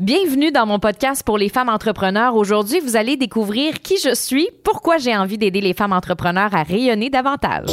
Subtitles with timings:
[0.00, 2.34] Bienvenue dans mon podcast pour les femmes entrepreneurs.
[2.34, 6.62] Aujourd'hui, vous allez découvrir qui je suis, pourquoi j'ai envie d'aider les femmes entrepreneurs à
[6.62, 7.68] rayonner davantage.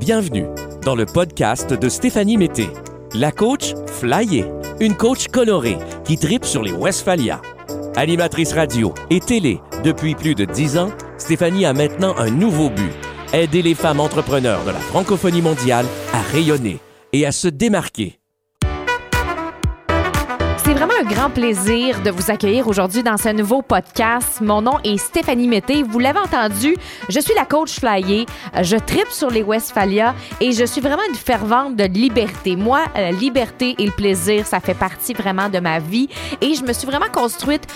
[0.00, 0.46] Bienvenue
[0.86, 2.66] dans le podcast de Stéphanie Mété,
[3.12, 4.46] la coach flyée,
[4.80, 5.76] une coach colorée
[6.06, 7.42] qui tripe sur les Westphalia.
[7.94, 12.90] Animatrice radio et télé depuis plus de dix ans, Stéphanie a maintenant un nouveau but
[13.34, 16.78] aider les femmes entrepreneurs de la francophonie mondiale à rayonner
[17.12, 18.18] et à se démarquer.
[21.08, 24.40] Grand plaisir de vous accueillir aujourd'hui dans ce nouveau podcast.
[24.40, 25.82] Mon nom est Stéphanie Mété.
[25.82, 26.76] Vous l'avez entendu,
[27.10, 28.24] je suis la coach flyer.
[28.62, 32.56] Je tripe sur les Westphalia et je suis vraiment une fervente de liberté.
[32.56, 36.08] Moi, la liberté et le plaisir, ça fait partie vraiment de ma vie
[36.40, 37.66] et je me suis vraiment construite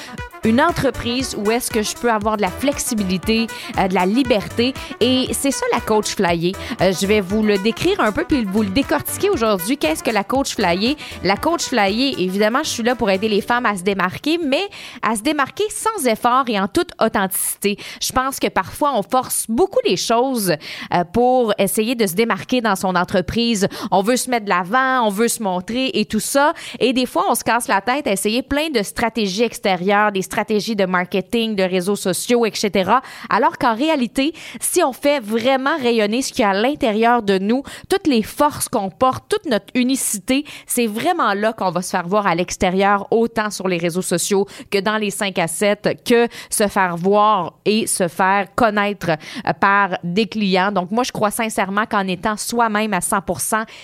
[0.45, 3.47] une entreprise où est-ce que je peux avoir de la flexibilité,
[3.79, 4.75] euh, de la liberté.
[5.01, 6.53] Et c'est ça la coach flyer.
[6.81, 9.77] Euh, je vais vous le décrire un peu puis vous le décortiquer aujourd'hui.
[9.77, 10.97] Qu'est-ce que la coach flyer?
[11.25, 14.69] La coach flyer, évidemment, je suis là pour aider les femmes à se démarquer, mais
[15.03, 17.79] à se démarquer sans effort et en toute authenticité.
[18.01, 20.55] Je pense que parfois, on force beaucoup les choses
[20.95, 23.69] euh, pour essayer de se démarquer dans son entreprise.
[23.91, 26.53] On veut se mettre de l'avant, on veut se montrer et tout ça.
[26.79, 30.23] Et des fois, on se casse la tête à essayer plein de stratégies extérieures, des
[30.29, 32.93] stratégies de marketing, de réseaux sociaux, etc.
[33.31, 37.39] Alors qu'en réalité, si on fait vraiment rayonner ce qu'il y a à l'intérieur de
[37.39, 41.91] nous, toutes les forces qu'on porte, toute notre unicité, c'est vraiment là qu'on va se
[41.91, 46.03] faire voir à l'extérieur, autant sur les réseaux sociaux que dans les 5 à 7,
[46.05, 50.73] que se faire voir et se faire connaître euh, par des clients.
[50.73, 53.19] Donc moi, je crois sincèrement qu'en étant soi-même à 100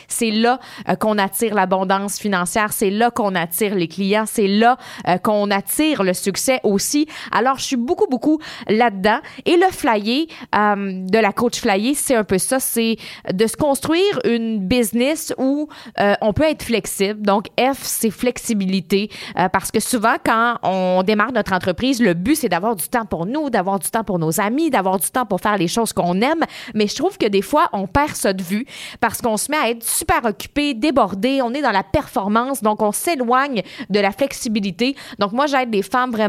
[0.08, 4.76] c'est là euh, qu'on attire l'abondance financière, c'est là qu'on attire les clients, c'est là
[5.08, 7.06] euh, qu'on attire le succès aussi.
[7.32, 9.18] Alors, je suis beaucoup, beaucoup là-dedans.
[9.44, 12.60] Et le flyer euh, de la coach flyer, c'est un peu ça.
[12.60, 12.96] C'est
[13.32, 15.68] de se construire une business où
[16.00, 17.22] euh, on peut être flexible.
[17.22, 19.10] Donc, F, c'est flexibilité.
[19.38, 23.06] Euh, parce que souvent, quand on démarre notre entreprise, le but, c'est d'avoir du temps
[23.06, 25.92] pour nous, d'avoir du temps pour nos amis, d'avoir du temps pour faire les choses
[25.92, 26.44] qu'on aime.
[26.74, 28.66] Mais je trouve que des fois, on perd ça de vue
[29.00, 31.40] parce qu'on se met à être super occupé, débordé.
[31.42, 32.62] On est dans la performance.
[32.62, 34.96] Donc, on s'éloigne de la flexibilité.
[35.18, 36.23] Donc, moi, j'aide des femmes vraiment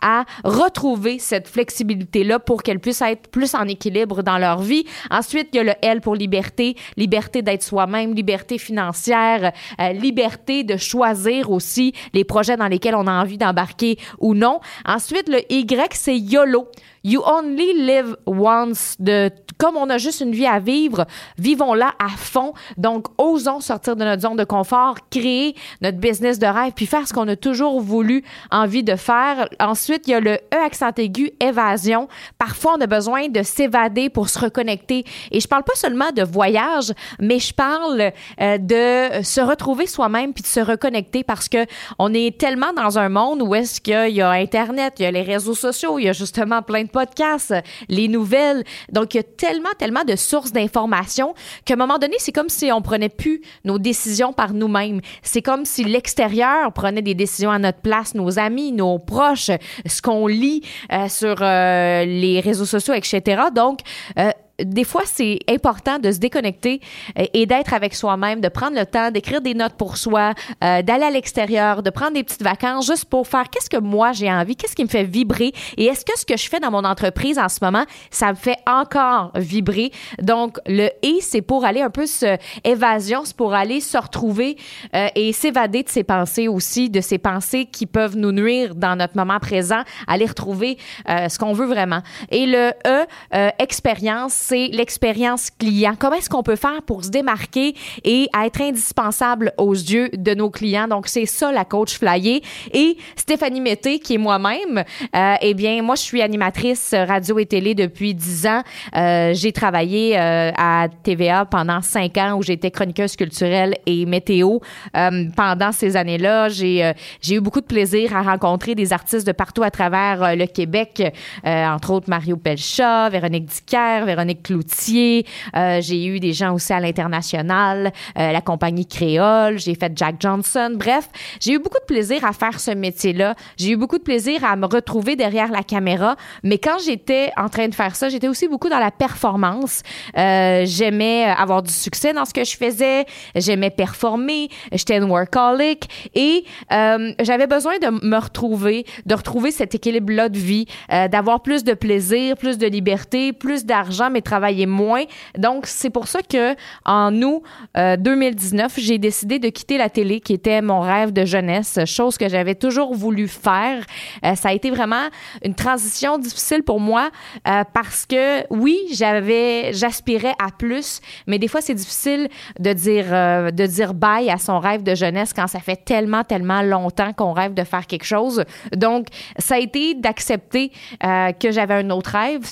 [0.00, 4.84] à retrouver cette flexibilité-là pour qu'elles puissent être plus en équilibre dans leur vie.
[5.10, 10.64] Ensuite, il y a le L pour liberté, liberté d'être soi-même, liberté financière, euh, liberté
[10.64, 14.60] de choisir aussi les projets dans lesquels on a envie d'embarquer ou non.
[14.84, 16.68] Ensuite, le Y, c'est YOLO.
[17.02, 18.94] You only live once.
[18.98, 21.06] De, comme on a juste une vie à vivre,
[21.38, 22.52] vivons-la à fond.
[22.76, 27.08] Donc, osons sortir de notre zone de confort, créer notre business de rêve, puis faire
[27.08, 29.39] ce qu'on a toujours voulu, envie de faire.
[29.58, 32.08] Ensuite, il y a le E accent aigu, évasion.
[32.38, 35.04] Parfois, on a besoin de s'évader pour se reconnecter.
[35.30, 40.32] Et je parle pas seulement de voyage, mais je parle euh, de se retrouver soi-même
[40.32, 41.66] puis de se reconnecter parce que
[41.98, 45.10] on est tellement dans un monde où est-ce qu'il y a Internet, il y a
[45.10, 47.54] les réseaux sociaux, il y a justement plein de podcasts,
[47.88, 48.64] les nouvelles.
[48.90, 51.34] Donc, il y a tellement, tellement de sources d'informations
[51.64, 55.00] qu'à un moment donné, c'est comme si on prenait plus nos décisions par nous-mêmes.
[55.22, 60.02] C'est comme si l'extérieur prenait des décisions à notre place, nos amis, nos proches, ce
[60.02, 63.42] qu'on lit euh, sur euh, les réseaux sociaux, etc.
[63.54, 63.80] Donc,
[64.18, 64.30] euh,
[64.64, 66.80] des fois, c'est important de se déconnecter
[67.18, 70.32] euh, et d'être avec soi-même, de prendre le temps d'écrire des notes pour soi,
[70.62, 74.12] euh, d'aller à l'extérieur, de prendre des petites vacances juste pour faire qu'est-ce que moi
[74.12, 76.70] j'ai envie, qu'est-ce qui me fait vibrer et est-ce que ce que je fais dans
[76.70, 79.90] mon entreprise en ce moment, ça me fait encore vibrer?
[80.20, 84.56] Donc, le et, c'est pour aller un peu se évasion, c'est pour aller se retrouver
[84.94, 88.96] euh, et s'évader de ses pensées aussi, de ces pensées qui peuvent nous nuire dans
[88.96, 92.02] notre moment présent, aller retrouver ce qu'on veut vraiment.
[92.30, 95.94] Et le E, expérience, c'est l'expérience client.
[95.96, 97.72] Comment est-ce qu'on peut faire pour se démarquer
[98.02, 100.88] et être indispensable aux yeux de nos clients?
[100.88, 102.40] Donc, c'est ça la coach flyer.
[102.72, 104.82] Et Stéphanie Mété, qui est moi-même,
[105.14, 108.62] euh, eh bien, moi, je suis animatrice radio et télé depuis dix ans.
[108.96, 114.58] Euh, j'ai travaillé euh, à TVA pendant cinq ans où j'étais chroniqueuse culturelle et météo.
[114.92, 119.62] Pendant ces années-là, j'ai j'ai eu beaucoup de plaisir à rencontrer des artistes de partout
[119.62, 121.02] à travers le Québec,
[121.44, 125.26] entre autres Mario Pelcha, Véronique Dicker, Véronique Cloutier.
[125.56, 129.58] Euh, j'ai eu des gens aussi à l'international, euh, la compagnie Créole.
[129.58, 130.72] J'ai fait Jack Johnson.
[130.74, 131.08] Bref,
[131.40, 133.34] j'ai eu beaucoup de plaisir à faire ce métier-là.
[133.56, 136.16] J'ai eu beaucoup de plaisir à me retrouver derrière la caméra.
[136.42, 139.82] Mais quand j'étais en train de faire ça, j'étais aussi beaucoup dans la performance.
[140.16, 143.04] Euh, j'aimais avoir du succès dans ce que je faisais.
[143.34, 144.48] J'aimais performer.
[144.72, 145.88] J'étais une workaholic.
[146.14, 151.74] Et j'avais besoin de me retrouver, de retrouver cet équilibre-là de vie, d'avoir plus de
[151.74, 155.04] plaisir, plus de liberté, plus d'argent, mais travailler moins.
[155.36, 157.42] Donc, c'est pour ça que en août
[157.76, 162.28] 2019, j'ai décidé de quitter la télé, qui était mon rêve de jeunesse, chose que
[162.28, 163.84] j'avais toujours voulu faire.
[164.22, 165.08] ça a été vraiment
[165.44, 167.10] une transition difficile pour moi
[167.44, 172.28] parce que, oui, j'avais, j'aspirais à plus, mais des fois, c'est difficile
[172.58, 173.06] de dire,
[173.52, 177.32] de dire bye à son rêve de jeunesse quand ça fait tellement, tellement longtemps qu'on
[177.32, 178.44] rêve de faire quelque chose.
[178.76, 179.06] Donc,
[179.38, 180.72] ça a été d'accepter
[181.04, 182.42] euh, que j'avais un autre rêve,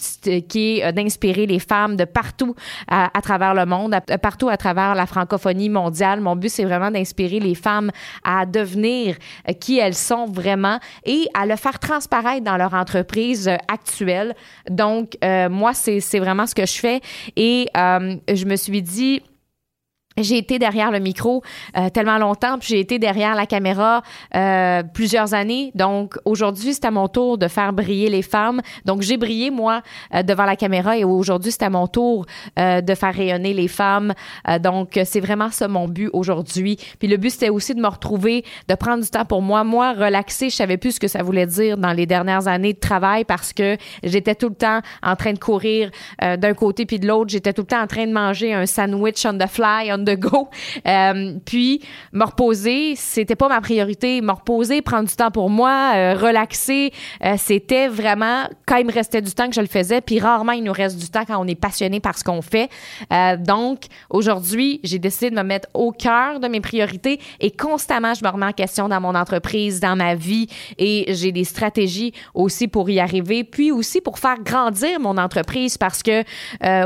[0.49, 2.55] qui est euh, d'inspirer les femmes de partout
[2.89, 6.21] à, travers le monde, partout à travers la francophonie mondiale.
[6.21, 7.91] Mon but, c'est vraiment d'inspirer les femmes
[8.25, 9.17] à devenir
[9.49, 14.35] euh, qui elles sont vraiment et à le faire transparaître dans leur entreprise actuelle.
[14.69, 17.01] Donc, moi, c'est vraiment ce que je fais
[17.37, 19.23] et je me suis dit,
[20.23, 21.43] j'ai été derrière le micro
[21.77, 24.03] euh, tellement longtemps, puis j'ai été derrière la caméra
[24.35, 25.71] euh, plusieurs années.
[25.75, 28.61] Donc aujourd'hui, c'est à mon tour de faire briller les femmes.
[28.85, 29.83] Donc j'ai brillé moi
[30.15, 32.27] euh, devant la caméra et aujourd'hui, c'est à mon tour
[32.57, 34.15] de faire rayonner les femmes.
[34.61, 36.77] donc c'est vraiment ça mon but aujourd'hui.
[36.99, 39.93] Puis le but c'était aussi de me retrouver, de prendre du temps pour moi, moi
[39.93, 40.51] relaxer.
[40.51, 43.53] Je savais plus ce que ça voulait dire dans les dernières années de travail parce
[43.53, 47.31] que j'étais tout le temps en train de courir d'un côté puis de l'autre.
[47.31, 50.49] J'étais tout le temps en train de manger un sandwich on the fly, go.
[50.87, 51.83] Euh, puis
[52.13, 54.21] me reposer, c'était pas ma priorité.
[54.21, 56.93] Me reposer, prendre du temps pour moi, euh, relaxer,
[57.25, 60.01] euh, c'était vraiment quand il me restait du temps que je le faisais.
[60.01, 62.69] Puis rarement il nous reste du temps quand on est passionné par ce qu'on fait.
[63.39, 68.25] donc aujourd'hui, j'ai décidé de me mettre au cœur de mes priorités et constamment je
[68.25, 70.47] me remets en question dans mon entreprise, dans ma vie
[70.79, 73.45] et j'ai des stratégies aussi pour y arriver.
[73.45, 76.25] Puis aussi pour faire grandir mon entreprise parce que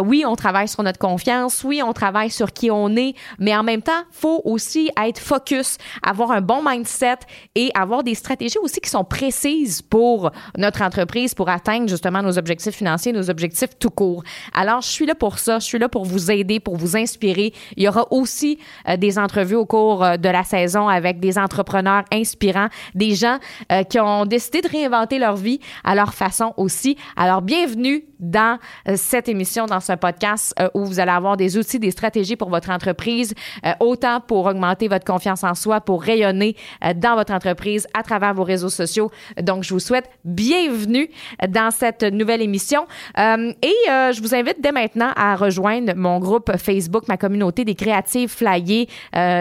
[0.03, 3.63] oui, on travaille sur notre confiance, oui, on travaille sur qui on est, mais en
[3.63, 7.19] même temps, faut aussi être focus, avoir un bon mindset
[7.55, 12.39] et avoir des stratégies aussi qui sont précises pour notre entreprise pour atteindre justement nos
[12.39, 14.23] objectifs financiers, nos objectifs tout court.
[14.55, 15.59] Alors, je suis là pour ça.
[15.59, 17.53] Je suis là pour vous aider, pour vous inspirer.
[17.77, 21.39] Il y aura aussi euh, des entrevues au cours euh, de la saison avec des
[21.39, 23.39] entrepreneurs inspirants, des gens
[23.71, 26.97] euh, qui ont décidé de réinventer leur vie à leur façon aussi.
[27.17, 28.59] Alors, bienvenue dans
[28.95, 32.71] cette émission, dans ce podcast où vous allez avoir des outils, des stratégies pour votre
[32.71, 33.35] entreprise
[33.65, 38.03] euh, autant pour augmenter votre confiance en soi, pour rayonner euh, dans votre entreprise à
[38.03, 39.11] travers vos réseaux sociaux.
[39.41, 41.11] Donc, je vous souhaite bienvenue
[41.49, 42.87] dans cette nouvelle émission.
[43.19, 47.75] Euh, et je vous invite dès maintenant à rejoindre mon groupe Facebook, ma communauté des
[47.75, 48.89] créatives flyés.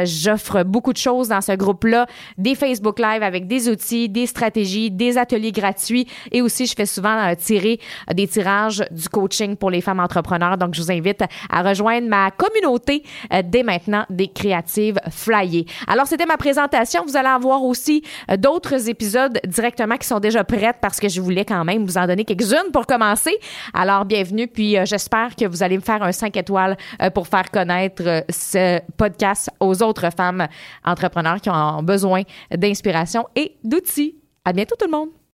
[0.03, 2.07] J'offre beaucoup de choses dans ce groupe-là,
[2.37, 6.85] des Facebook Live avec des outils, des stratégies, des ateliers gratuits et aussi je fais
[6.85, 7.79] souvent tirer
[8.13, 10.57] des tirages du coaching pour les femmes entrepreneurs.
[10.57, 13.03] Donc, je vous invite à rejoindre ma communauté
[13.45, 15.65] dès maintenant des créatives flyées.
[15.87, 17.03] Alors, c'était ma présentation.
[17.05, 21.21] Vous allez avoir aussi euh, d'autres épisodes directement qui sont déjà prêts parce que je
[21.21, 23.37] voulais quand même vous en donner quelques-unes pour commencer.
[23.73, 24.47] Alors, bienvenue.
[24.47, 28.23] Puis, euh, j'espère que vous allez me faire un 5 étoiles euh, pour faire connaître
[28.29, 30.47] ce podcast aux autres femmes
[30.85, 32.23] entrepreneurs qui ont besoin
[32.55, 34.15] d'inspiration et d'outils.
[34.45, 35.20] À bientôt tout le monde.